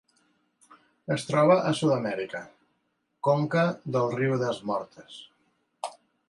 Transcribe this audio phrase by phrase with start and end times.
[1.15, 2.41] Es troba a Sud-amèrica:
[3.29, 3.67] conca
[3.97, 5.21] del riu Das Mortes.